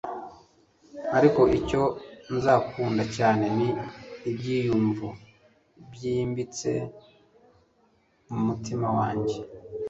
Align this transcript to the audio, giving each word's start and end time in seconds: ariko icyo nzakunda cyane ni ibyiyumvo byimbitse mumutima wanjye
ariko 1.17 1.41
icyo 1.59 1.83
nzakunda 2.35 3.03
cyane 3.15 3.45
ni 3.57 3.69
ibyiyumvo 4.29 5.07
byimbitse 5.91 6.71
mumutima 8.31 8.87
wanjye 8.97 9.37